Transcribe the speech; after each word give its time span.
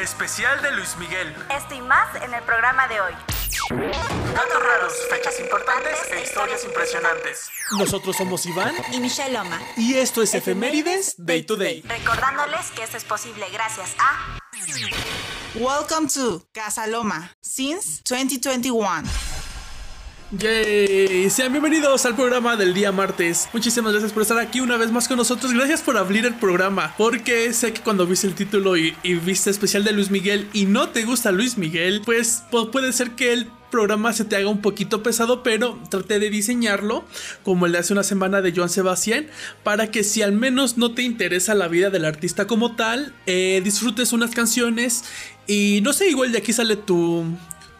Especial 0.00 0.62
de 0.62 0.72
Luis 0.72 0.96
Miguel. 0.96 1.34
Esto 1.54 1.74
y 1.74 1.80
más 1.82 2.14
en 2.22 2.32
el 2.32 2.42
programa 2.42 2.88
de 2.88 3.00
hoy. 3.02 3.12
Datos 3.70 4.62
raros, 4.62 4.92
fechas 5.10 5.38
importantes 5.40 5.98
e 6.10 6.22
historias 6.22 6.64
impresionantes. 6.64 7.48
Nosotros 7.72 8.16
somos 8.16 8.46
Iván 8.46 8.74
Y 8.92 9.00
Michelle 9.00 9.32
Loma. 9.34 9.60
y 9.76 9.94
esto 9.98 10.22
es 10.22 10.34
Efemérides 10.34 11.14
Day 11.18 11.42
to 11.42 11.56
Day. 11.56 11.82
Recordándoles 11.86 12.70
que 12.70 12.82
esto 12.82 12.96
es 12.96 13.04
posible 13.04 13.46
gracias 13.52 13.90
a 13.98 14.38
Welcome 15.54 16.08
to 16.08 16.42
Casa 16.52 16.86
Loma 16.86 17.30
since 17.42 18.00
2021. 18.08 19.02
Yay, 20.38 21.30
sean 21.30 21.52
bienvenidos 21.52 22.04
al 22.06 22.16
programa 22.16 22.56
del 22.56 22.74
día 22.74 22.90
martes. 22.90 23.48
Muchísimas 23.52 23.92
gracias 23.92 24.12
por 24.12 24.22
estar 24.22 24.38
aquí 24.38 24.58
una 24.60 24.76
vez 24.76 24.90
más 24.90 25.06
con 25.06 25.16
nosotros. 25.16 25.52
Gracias 25.52 25.80
por 25.80 25.96
abrir 25.96 26.26
el 26.26 26.34
programa, 26.34 26.92
porque 26.98 27.52
sé 27.52 27.72
que 27.72 27.82
cuando 27.82 28.04
viste 28.06 28.26
el 28.26 28.34
título 28.34 28.76
y, 28.76 28.96
viste 29.24 29.50
especial 29.50 29.84
de 29.84 29.92
Luis 29.92 30.10
Miguel 30.10 30.48
y 30.52 30.66
no 30.66 30.88
te 30.88 31.04
gusta 31.04 31.30
Luis 31.30 31.56
Miguel, 31.56 32.02
pues 32.04 32.42
pu- 32.50 32.70
puede 32.70 32.92
ser 32.92 33.12
que 33.12 33.32
el 33.32 33.48
programa 33.70 34.12
se 34.12 34.24
te 34.24 34.34
haga 34.36 34.48
un 34.48 34.60
poquito 34.60 35.02
pesado, 35.04 35.42
pero 35.44 35.78
traté 35.88 36.18
de 36.18 36.30
diseñarlo 36.30 37.04
como 37.44 37.66
el 37.66 37.72
de 37.72 37.78
hace 37.78 37.92
una 37.92 38.02
semana 38.02 38.40
de 38.40 38.52
Joan 38.52 38.70
Sebastián, 38.70 39.26
para 39.62 39.90
que 39.90 40.02
si 40.02 40.22
al 40.22 40.32
menos 40.32 40.78
no 40.78 40.94
te 40.94 41.02
interesa 41.02 41.54
la 41.54 41.68
vida 41.68 41.90
del 41.90 42.04
artista 42.04 42.46
como 42.46 42.74
tal, 42.74 43.14
eh, 43.26 43.60
disfrutes 43.62 44.12
unas 44.12 44.30
canciones 44.32 45.04
y 45.46 45.80
no 45.82 45.92
sé, 45.92 46.08
igual 46.08 46.32
de 46.32 46.38
aquí 46.38 46.52
sale 46.52 46.76
tu, 46.76 47.24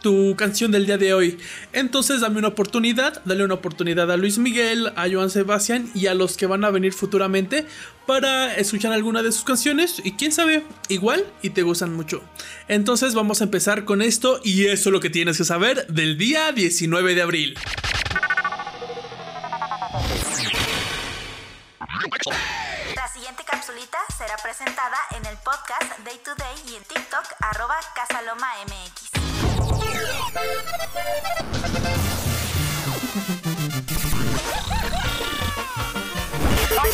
tu 0.05 0.37
canción 0.37 0.71
del 0.71 0.85
día 0.85 0.99
de 0.99 1.15
hoy. 1.15 1.39
Entonces 1.73 2.21
dame 2.21 2.39
una 2.39 2.49
oportunidad, 2.49 3.23
dale 3.25 3.43
una 3.43 3.55
oportunidad 3.55 4.13
a 4.13 4.19
Luis 4.19 4.37
Miguel, 4.37 4.93
a 4.97 5.09
Joan 5.11 5.31
Sebastián 5.31 5.91
y 5.95 6.09
a 6.09 6.15
los 6.15 6.37
que 6.37 6.45
van 6.45 6.63
a 6.63 6.71
venir 6.71 6.93
futuramente 6.93 7.65
para 8.07 8.55
escuchar 8.55 8.93
alguna 8.93 9.23
de 9.23 9.33
sus 9.33 9.45
canciones 9.45 10.03
y 10.05 10.13
quién 10.13 10.31
sabe, 10.31 10.63
igual 10.91 11.25
y 11.41 11.51
te 11.51 11.63
gustan 11.63 11.95
mucho. 11.95 12.23
Entonces 12.69 13.15
vamos 13.15 13.41
a 13.41 13.45
empezar 13.45 13.87
con 13.87 14.03
esto 14.03 14.43
y 14.45 14.67
eso 14.67 14.91
es 14.91 14.93
lo 14.93 15.01
que 15.01 15.09
tienes 15.09 15.39
que 15.39 15.45
saber 15.45 15.87
del 15.87 16.19
día 16.19 16.53
19 16.53 17.15
de 17.15 17.23
abril. 17.23 17.55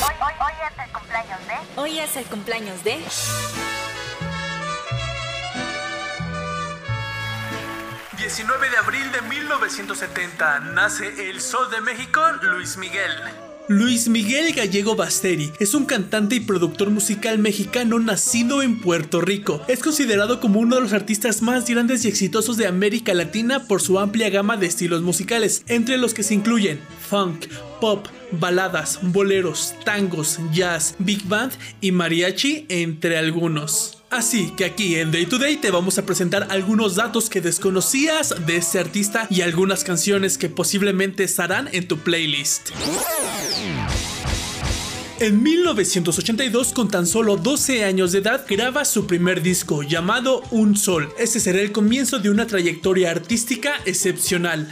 Hoy, 0.03 0.15
hoy, 0.15 0.33
hoy, 0.41 0.53
hoy 0.53 0.55
es 0.67 0.79
el 0.79 0.93
cumpleaños 0.93 1.47
de... 1.47 1.81
Hoy 1.81 1.99
es 2.01 2.17
el 2.17 2.25
cumpleaños 2.25 2.85
de...– 2.85 3.05
19 8.17 8.71
de 8.71 8.77
abril 8.77 9.13
de 9.13 9.23
1970 9.23 10.61
nace 10.61 11.31
el 11.31 11.41
Sol 11.41 11.71
de 11.71 11.81
México, 11.81 12.21
Luis 12.43 12.77
Miguel. 12.77 13.50
Luis 13.71 14.09
Miguel 14.09 14.53
Gallego 14.53 14.97
Basteri 14.97 15.53
es 15.61 15.75
un 15.75 15.85
cantante 15.85 16.35
y 16.35 16.41
productor 16.41 16.91
musical 16.91 17.39
mexicano 17.39 18.01
nacido 18.01 18.63
en 18.63 18.81
Puerto 18.81 19.21
Rico. 19.21 19.63
Es 19.69 19.79
considerado 19.79 20.41
como 20.41 20.59
uno 20.59 20.75
de 20.75 20.83
los 20.83 20.93
artistas 20.93 21.41
más 21.41 21.71
grandes 21.71 22.05
y 22.05 22.09
exitosos 22.09 22.57
de 22.57 22.67
América 22.67 23.15
Latina 23.15 23.69
por 23.69 23.81
su 23.81 24.01
amplia 24.01 24.29
gama 24.29 24.57
de 24.57 24.67
estilos 24.67 25.03
musicales, 25.03 25.63
entre 25.69 25.99
los 25.99 26.15
que 26.15 26.25
se 26.25 26.35
incluyen 26.35 26.81
funk, 27.09 27.47
pop, 27.81 28.09
baladas, 28.33 28.99
boleros, 29.03 29.77
tangos, 29.85 30.41
jazz, 30.53 30.97
big 30.99 31.25
band 31.29 31.53
y 31.81 31.93
mariachi, 31.93 32.67
entre 32.71 33.19
algunos. 33.19 34.00
Así 34.11 34.51
que 34.51 34.65
aquí 34.65 34.97
en 34.97 35.13
Day 35.13 35.25
to 35.27 35.39
Day 35.39 35.57
te 35.57 35.71
vamos 35.71 35.97
a 35.99 36.05
presentar 36.05 36.49
algunos 36.51 36.97
datos 36.97 37.31
que 37.31 37.41
desconocías 37.41 38.35
de 38.45 38.57
este 38.57 38.81
artista 38.81 39.29
y 39.31 39.43
algunas 39.43 39.85
canciones 39.85 40.37
que 40.37 40.49
posiblemente 40.49 41.23
estarán 41.23 41.69
en 41.71 41.87
tu 41.87 41.99
playlist. 41.99 42.71
En 45.21 45.43
1982, 45.43 46.73
con 46.73 46.89
tan 46.89 47.07
solo 47.07 47.37
12 47.37 47.85
años 47.85 48.11
de 48.11 48.19
edad, 48.19 48.45
graba 48.49 48.85
su 48.85 49.07
primer 49.07 49.43
disco 49.43 49.85
llamado 49.85 50.43
Un 50.51 50.77
Sol. 50.77 51.13
Este 51.17 51.39
será 51.39 51.61
el 51.61 51.71
comienzo 51.71 52.19
de 52.19 52.31
una 52.31 52.49
trayectoria 52.49 53.13
artística 53.13 53.75
excepcional. 53.85 54.67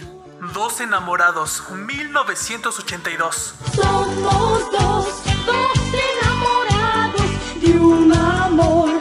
Dos 0.53 0.81
enamorados, 0.81 1.63
1982. 1.87 3.55
Somos 3.77 4.73
dos, 4.73 5.07
dos 5.47 5.69
enamorados 6.25 7.23
de 7.63 7.79
un 7.79 8.13
amor 8.13 8.98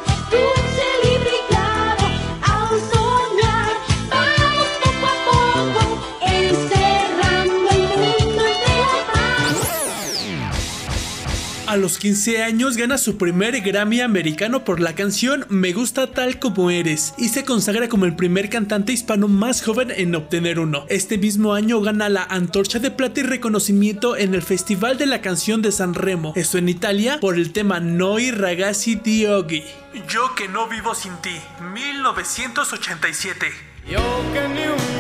A 11.78 11.80
los 11.80 12.00
15 12.00 12.42
años 12.42 12.76
gana 12.76 12.98
su 12.98 13.20
primer 13.20 13.62
Grammy 13.62 14.02
americano 14.02 14.64
por 14.64 14.80
la 14.80 14.96
canción 14.96 15.46
Me 15.50 15.74
gusta 15.74 16.08
tal 16.08 16.40
como 16.40 16.72
eres 16.72 17.14
y 17.20 17.30
se 17.30 17.46
consagra 17.46 17.88
como 17.88 18.06
el 18.06 18.16
primer 18.16 18.50
cantante 18.50 18.94
hispano 18.94 19.28
más 19.28 19.62
joven 19.62 19.92
en 19.96 20.16
obtener 20.16 20.58
uno. 20.58 20.88
Este 20.90 21.20
mismo 21.20 21.54
año 21.54 21.80
gana 21.82 22.10
la 22.10 22.24
Antorcha 22.24 22.80
de 22.80 22.90
Plata 22.90 23.20
y 23.20 23.24
reconocimiento 23.24 24.18
en 24.18 24.34
el 24.34 24.42
Festival 24.42 24.98
de 24.98 25.06
la 25.06 25.22
Canción 25.22 25.62
de 25.62 25.72
San 25.72 25.94
Remo, 25.94 26.34
esto 26.36 26.58
en 26.58 26.68
Italia, 26.68 27.20
por 27.22 27.36
el 27.36 27.54
tema 27.54 27.80
Noi 27.80 28.32
ragazzi 28.32 28.96
di 28.96 29.28
oggi. 29.28 29.64
Yo 30.10 30.34
que 30.34 30.48
no 30.48 30.68
vivo 30.68 30.96
sin 30.96 31.16
ti, 31.18 31.38
1987. 31.76 33.52
Yo 33.88 34.00
que 34.34 34.48
ni 34.48 34.64
un 34.64 34.97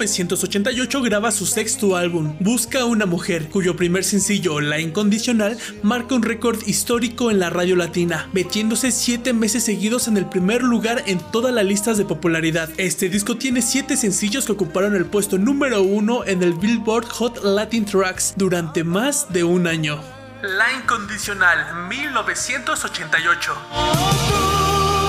1988 0.00 1.02
graba 1.02 1.30
su 1.30 1.44
sexto 1.44 1.94
álbum, 1.94 2.34
Busca 2.40 2.86
una 2.86 3.04
mujer, 3.04 3.50
cuyo 3.50 3.76
primer 3.76 4.02
sencillo, 4.02 4.58
La 4.60 4.80
Incondicional, 4.80 5.58
marca 5.82 6.14
un 6.14 6.22
récord 6.22 6.58
histórico 6.66 7.30
en 7.30 7.38
la 7.38 7.50
radio 7.50 7.76
latina, 7.76 8.26
metiéndose 8.32 8.92
7 8.92 9.34
meses 9.34 9.64
seguidos 9.64 10.08
en 10.08 10.16
el 10.16 10.24
primer 10.24 10.62
lugar 10.62 11.02
en 11.06 11.18
todas 11.30 11.52
las 11.52 11.66
listas 11.66 11.98
de 11.98 12.06
popularidad. 12.06 12.70
Este 12.78 13.10
disco 13.10 13.36
tiene 13.36 13.60
7 13.60 13.98
sencillos 13.98 14.46
que 14.46 14.52
ocuparon 14.52 14.96
el 14.96 15.04
puesto 15.04 15.36
número 15.36 15.82
1 15.82 16.24
en 16.24 16.42
el 16.42 16.54
Billboard 16.54 17.06
Hot 17.08 17.44
Latin 17.44 17.84
Tracks 17.84 18.32
durante 18.36 18.82
más 18.84 19.30
de 19.30 19.44
un 19.44 19.66
año. 19.66 20.00
La 20.40 20.72
Incondicional, 20.72 21.88
1988. 21.88 23.52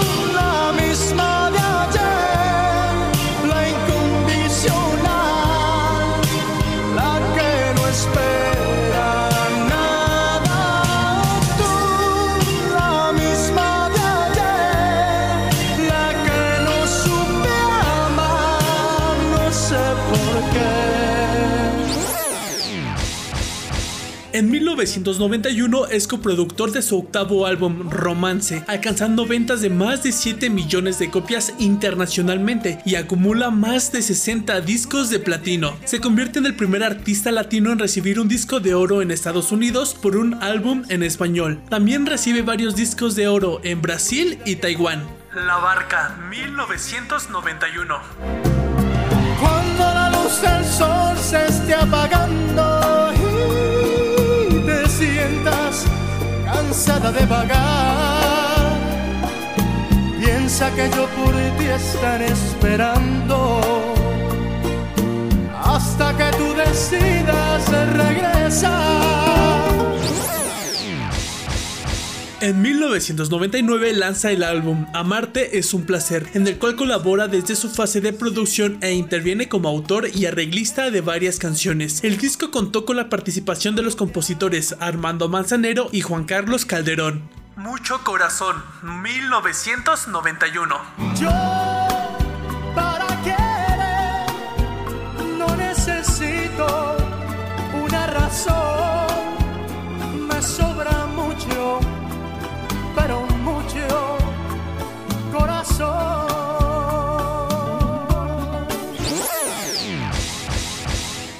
Tú, 0.02 0.34
la 0.34 0.73
misma 0.73 1.41
En 24.41 24.49
1991 24.49 25.85
es 25.91 26.08
coproductor 26.08 26.72
de 26.72 26.82
su 26.82 26.97
octavo 26.97 27.46
álbum 27.46 27.91
Romance, 27.91 28.64
alcanzando 28.67 29.28
ventas 29.28 29.61
de 29.61 29.70
más 29.70 30.02
de 30.02 30.11
7 30.11 30.49
millones 30.49 30.97
de 30.97 31.11
copias 31.11 31.53
internacionalmente 31.59 32.82
y 32.84 32.96
acumula 32.96 33.52
más 33.52 33.91
de 33.91 34.02
60 34.02 34.61
discos 34.61 35.11
de 35.11 35.20
platino. 35.20 35.78
Se 35.85 36.02
convierte 36.02 36.40
en 36.40 36.47
el 36.47 36.55
primer 36.55 36.84
artista 36.84 37.32
latino 37.32 37.72
en 37.72 37.78
recibir 37.78 38.20
un 38.20 38.28
disco 38.28 38.59
de 38.59 38.73
oro 38.73 39.03
en 39.03 39.11
Estados 39.11 39.52
Unidos 39.52 39.93
por 39.93 40.17
un 40.17 40.34
álbum 40.41 40.85
en 40.90 41.03
español. 41.03 41.61
También 41.70 42.08
recibe 42.08 42.41
varios 42.41 42.76
discos 42.76 43.16
de 43.16 43.28
oro 43.28 43.61
en 43.64 43.84
Brasil 43.84 44.40
y 44.43 44.55
Taiwán. 44.55 45.03
La 45.35 45.58
Barca, 45.58 46.17
1991. 46.32 47.96
Cuando 49.40 49.84
la 49.84 50.09
luz 50.09 50.41
del 50.41 50.66
sol 50.66 51.16
se 51.20 51.46
esté 51.46 51.76
apagando 51.76 52.41
que 60.69 60.90
yo 60.96 61.08
por 61.08 61.34
ti 61.58 61.66
estaré 61.66 62.28
esperando 62.28 63.61
hasta 65.59 66.16
que 66.16 66.37
tú 66.37 66.53
decidas 66.53 67.96
regresar. 67.97 69.41
En 72.41 72.61
1999 72.61 73.93
lanza 73.93 74.31
el 74.31 74.43
álbum 74.43 74.85
Amarte 74.93 75.58
es 75.58 75.73
un 75.73 75.84
placer, 75.84 76.28
en 76.34 76.47
el 76.47 76.58
cual 76.58 76.75
colabora 76.75 77.28
desde 77.28 77.55
su 77.55 77.69
fase 77.69 78.02
de 78.02 78.14
producción 78.14 78.78
e 78.81 78.93
interviene 78.93 79.47
como 79.47 79.69
autor 79.69 80.09
y 80.14 80.25
arreglista 80.25 80.91
de 80.91 81.02
varias 81.02 81.40
canciones. 81.40 82.03
El 82.03 82.17
disco 82.17 82.49
contó 82.52 82.85
con 82.85 82.97
la 82.97 83.09
participación 83.09 83.75
de 83.75 83.84
los 83.84 83.96
compositores 83.96 84.75
Armando 84.79 85.28
Manzanero 85.28 85.90
y 85.91 86.02
Juan 86.02 86.23
Carlos 86.23 86.66
Calderón. 86.66 87.41
Mucho 87.61 88.03
corazón, 88.03 88.63
1991. 88.81 90.81
Yo 91.13 91.60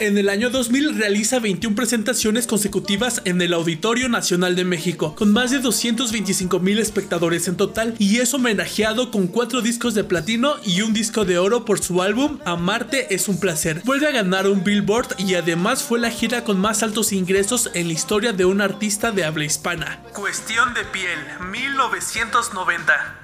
En 0.01 0.18
el 0.18 0.30
año 0.30 0.50
2000 0.50 0.98
realiza 0.98 1.38
21 1.38 1.75
presentaciones 1.75 2.48
consecutivas 2.48 3.21
en 3.24 3.39
el 3.39 3.53
Auditorio 3.53 4.09
Nacional 4.09 4.56
de 4.56 4.65
México, 4.65 5.13
con 5.13 5.31
más 5.31 5.51
de 5.51 5.59
225 5.59 6.59
mil 6.59 6.80
espectadores 6.80 7.48
en 7.48 7.56
total, 7.56 7.94
y 8.00 8.18
es 8.18 8.33
homenajeado 8.33 9.12
con 9.12 9.27
4 9.27 9.62
discos 9.62 9.94
de 9.94 10.03
platino 10.03 10.56
y 10.65 10.81
un 10.81 10.94
disco 10.94 11.24
de 11.24 11.38
oro 11.38 11.65
por 11.65 11.83
su 11.83 12.01
álbum 12.01 12.39
Amarte 12.45 13.13
es 13.13 13.27
un 13.27 13.39
placer. 13.39 13.83
Vuelve 13.86 14.07
a 14.07 14.12
ganar 14.12 14.48
un 14.48 14.63
Billboard 14.63 15.19
y 15.19 15.36
además 15.36 15.83
fue 15.83 16.00
la 16.00 16.09
gira 16.09 16.44
con 16.44 16.59
más 16.59 16.81
altos 16.81 17.13
ingresos 17.13 17.69
en 17.75 17.86
la 17.86 17.94
historia 17.94 18.33
de 18.33 18.45
un 18.45 18.59
artista 18.62 19.12
de 19.12 19.24
habla 19.24 19.45
hispana. 19.45 20.00
Cuestión 20.15 20.74
de 20.74 20.83
piel, 20.86 21.19
1990. 21.51 23.20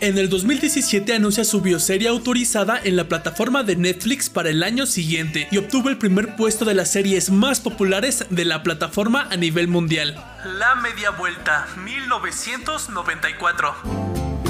En 0.00 0.16
el 0.16 0.30
2017 0.30 1.14
anuncia 1.14 1.44
su 1.44 1.60
bioserie 1.60 2.08
autorizada 2.08 2.80
en 2.82 2.96
la 2.96 3.04
plataforma 3.04 3.64
de 3.64 3.76
Netflix 3.76 4.30
para 4.30 4.48
el 4.48 4.62
año 4.62 4.86
siguiente 4.86 5.46
y 5.50 5.58
obtuvo 5.58 5.90
el 5.90 5.98
primer 5.98 6.36
puesto 6.36 6.64
de 6.64 6.72
las 6.72 6.90
series 6.90 7.30
más 7.30 7.60
populares 7.60 8.24
de 8.30 8.46
la 8.46 8.62
plataforma 8.62 9.28
a 9.30 9.36
nivel 9.36 9.68
mundial. 9.68 10.14
La 10.58 10.74
media 10.76 11.10
vuelta, 11.10 11.66
1994. 11.84 13.74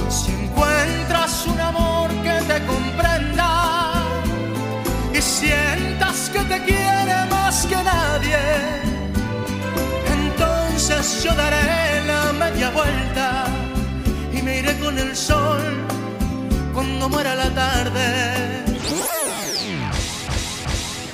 Si 0.08 0.30
encuentras 0.30 1.44
un 1.48 1.60
amor 1.60 2.10
que 2.22 2.44
te 2.46 2.64
comprenda 2.66 4.04
y 5.12 5.20
sientas 5.20 6.30
que 6.30 6.44
te 6.44 6.62
quiere 6.62 7.26
más 7.28 7.66
que 7.66 7.74
nadie, 7.74 8.38
entonces 10.06 11.24
yo 11.24 11.34
daré 11.34 12.06
la 12.06 12.32
media 12.34 12.70
vuelta 12.70 13.49
el 14.98 15.16
sol 15.16 15.60
cuando 16.72 17.08
muera 17.08 17.34
la 17.34 17.50
tarde. 17.50 18.39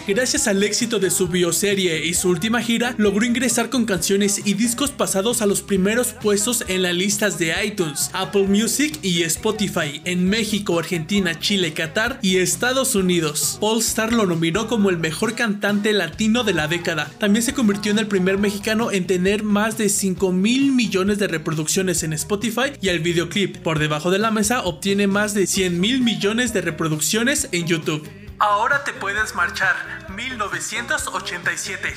Gracias 0.06 0.46
al 0.46 0.62
éxito 0.62 1.00
de 1.00 1.10
su 1.10 1.26
bioserie 1.26 2.06
y 2.06 2.14
su 2.14 2.28
última 2.28 2.62
gira, 2.62 2.94
logró 2.96 3.26
ingresar 3.26 3.70
con 3.70 3.86
canciones 3.86 4.40
y 4.44 4.54
discos 4.54 4.92
pasados 4.92 5.42
a 5.42 5.46
los 5.46 5.62
primeros 5.62 6.12
puestos 6.12 6.64
en 6.68 6.82
las 6.82 6.94
listas 6.94 7.38
de 7.38 7.52
iTunes, 7.64 8.10
Apple 8.12 8.46
Music 8.46 9.00
y 9.02 9.24
Spotify 9.24 10.00
en 10.04 10.28
México, 10.28 10.78
Argentina, 10.78 11.36
Chile, 11.40 11.72
Qatar 11.72 12.20
y 12.22 12.36
Estados 12.36 12.94
Unidos. 12.94 13.58
Star 13.78 14.12
lo 14.12 14.26
nominó 14.26 14.68
como 14.68 14.90
el 14.90 14.96
mejor 14.96 15.34
cantante 15.34 15.92
latino 15.92 16.44
de 16.44 16.54
la 16.54 16.68
década. 16.68 17.10
También 17.18 17.42
se 17.42 17.52
convirtió 17.52 17.90
en 17.90 17.98
el 17.98 18.06
primer 18.06 18.38
mexicano 18.38 18.92
en 18.92 19.08
tener 19.08 19.42
más 19.42 19.76
de 19.76 19.88
5 19.88 20.30
mil 20.30 20.70
millones 20.70 21.18
de 21.18 21.26
reproducciones 21.26 22.04
en 22.04 22.12
Spotify 22.12 22.72
y 22.80 22.88
el 22.88 23.00
videoclip 23.00 23.56
Por 23.56 23.80
debajo 23.80 24.12
de 24.12 24.20
la 24.20 24.30
mesa 24.30 24.62
obtiene 24.62 25.08
más 25.08 25.34
de 25.34 25.48
100 25.48 25.80
mil 25.80 26.00
millones 26.00 26.52
de 26.52 26.60
reproducciones 26.60 27.48
en 27.50 27.66
YouTube. 27.66 28.08
Ahora 28.38 28.84
te 28.84 28.92
puedes 28.92 29.34
marchar, 29.34 29.74
1987. 30.10 31.96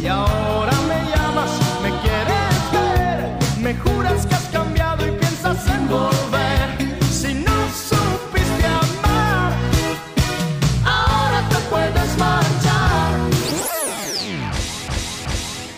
Y 0.00 0.06
ahora 0.06 0.72
me 0.88 1.10
llamas, 1.10 1.50
me 1.82 1.90
quieres 2.00 2.72
ver, 2.72 3.38
me 3.58 3.76
juras 3.76 4.26
que 4.26 4.34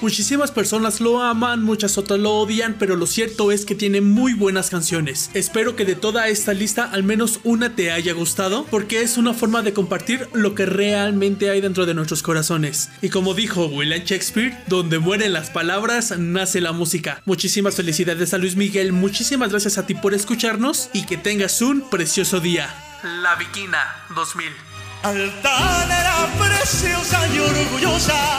Muchísimas 0.06 0.52
personas 0.52 1.00
lo 1.00 1.20
aman, 1.20 1.64
muchas 1.64 1.98
otras 1.98 2.20
lo 2.20 2.32
odian, 2.36 2.76
pero 2.78 2.94
lo 2.94 3.08
cierto 3.08 3.50
es 3.50 3.66
que 3.66 3.74
tiene 3.74 4.00
muy 4.00 4.34
buenas 4.34 4.70
canciones. 4.70 5.32
Espero 5.34 5.74
que 5.74 5.84
de 5.84 5.96
toda 5.96 6.28
esta 6.28 6.54
lista 6.54 6.88
al 6.92 7.02
menos 7.02 7.40
una 7.42 7.74
te 7.74 7.90
haya 7.90 8.12
gustado, 8.12 8.66
porque 8.70 9.02
es 9.02 9.16
una 9.16 9.34
forma 9.34 9.62
de 9.62 9.72
compartir 9.72 10.28
lo 10.32 10.54
que 10.54 10.64
realmente 10.64 11.50
hay 11.50 11.60
dentro 11.60 11.86
de 11.86 11.94
nuestros 11.94 12.22
corazones. 12.22 12.88
Y 13.02 13.08
como 13.08 13.34
dijo 13.34 13.66
William 13.66 14.04
Shakespeare, 14.04 14.56
donde 14.68 15.00
mueren 15.00 15.32
las 15.32 15.50
palabras, 15.50 16.16
nace 16.16 16.60
la 16.60 16.70
música. 16.70 17.20
Muchísimas 17.24 17.74
felicidades 17.74 18.32
a 18.32 18.38
Luis 18.38 18.54
Miguel, 18.54 18.92
muchísimas 18.92 19.50
gracias 19.50 19.76
a 19.76 19.86
ti 19.86 19.96
por 19.96 20.14
escucharnos 20.14 20.88
y 20.92 21.04
que 21.04 21.16
tengas 21.16 21.60
un 21.62 21.80
precioso 21.90 22.38
día. 22.38 22.72
La 23.02 23.34
Viquina, 23.34 24.04
2000. 24.14 24.76
Altanera 25.02 26.28
preciosa 26.38 27.26
y 27.28 27.38
orgullosa, 27.38 28.38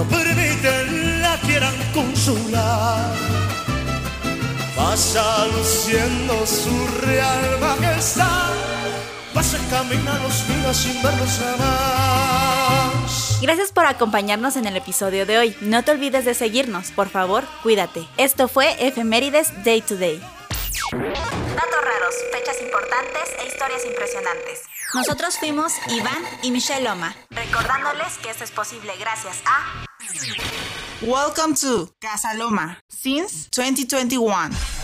no 0.00 0.08
permiten 0.08 1.20
la 1.20 1.36
quieran 1.40 1.74
consolar. 1.92 3.12
Pasa 4.74 5.46
luciendo 5.46 6.46
su 6.46 6.86
real 7.02 7.58
majestad, 7.60 8.52
pasa 9.34 9.58
camina 9.68 10.18
los 10.22 10.48
días 10.48 10.76
sin 10.76 11.02
verlos 11.02 11.38
jamás. 11.38 13.38
Gracias 13.42 13.72
por 13.72 13.84
acompañarnos 13.84 14.56
en 14.56 14.66
el 14.66 14.76
episodio 14.76 15.26
de 15.26 15.38
hoy. 15.38 15.56
No 15.60 15.82
te 15.82 15.90
olvides 15.90 16.24
de 16.24 16.34
seguirnos, 16.34 16.92
por 16.92 17.10
favor, 17.10 17.44
cuídate. 17.62 18.06
Esto 18.16 18.48
fue 18.48 18.74
Efemérides 18.86 19.52
Day 19.64 19.82
to 19.82 19.96
Day. 19.96 20.18
Datos 20.92 21.80
raros, 21.84 22.14
fechas 22.32 22.60
importantes 22.62 23.34
e 23.38 23.48
historias 23.48 23.84
impresionantes. 23.84 24.62
Nosotros 24.94 25.38
fuimos 25.38 25.74
Iván 25.88 26.22
y 26.42 26.50
Michelle 26.50 26.84
Loma, 26.84 27.14
recordándoles 27.30 28.18
que 28.22 28.30
esto 28.30 28.44
es 28.44 28.50
posible 28.50 28.92
gracias 28.98 29.36
a 29.46 29.89
Welcome 31.02 31.54
to 31.56 31.88
Casa 32.00 32.36
Loma 32.36 32.78
since 32.88 33.48
2021. 33.50 34.79